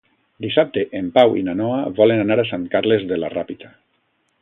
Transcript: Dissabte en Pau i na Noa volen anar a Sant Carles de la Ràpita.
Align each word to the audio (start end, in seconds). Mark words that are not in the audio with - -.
Dissabte 0.45 0.85
en 0.99 1.11
Pau 1.17 1.35
i 1.41 1.45
na 1.49 1.55
Noa 1.61 1.77
volen 2.01 2.25
anar 2.25 2.41
a 2.41 2.49
Sant 2.55 2.67
Carles 2.77 3.09
de 3.13 3.25
la 3.25 3.35
Ràpita. 3.39 3.75